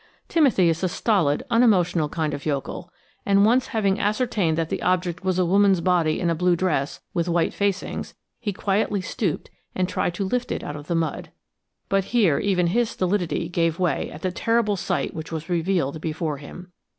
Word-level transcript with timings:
Timothy 0.27 0.67
is 0.67 0.83
a 0.83 0.89
stolid, 0.89 1.43
unemotional 1.51 2.09
kind 2.09 2.33
of 2.33 2.43
yokel, 2.43 2.91
and, 3.23 3.45
once 3.45 3.67
having 3.67 3.99
ascertained 3.99 4.57
that 4.57 4.69
the 4.69 4.81
object 4.81 5.23
was 5.23 5.37
a 5.37 5.45
woman's 5.45 5.79
body 5.79 6.19
in 6.19 6.27
a 6.27 6.33
blue 6.33 6.55
dress 6.55 7.01
with 7.13 7.29
white 7.29 7.53
facings, 7.53 8.15
he 8.39 8.51
quietly 8.51 8.99
stooped 9.01 9.51
and 9.75 9.87
tried 9.87 10.15
to 10.15 10.25
lift 10.25 10.51
it 10.51 10.63
out 10.63 10.75
of 10.75 10.87
the 10.87 10.95
mud. 10.95 11.29
But 11.87 12.05
here 12.05 12.39
even 12.39 12.65
his 12.65 12.89
stolidity 12.89 13.47
gave 13.47 13.77
way 13.77 14.09
at 14.09 14.23
the 14.23 14.31
terrible 14.31 14.75
sight 14.75 15.13
which 15.13 15.31
was 15.31 15.49
revealed 15.51 16.01
before 16.01 16.37
him. 16.37 16.71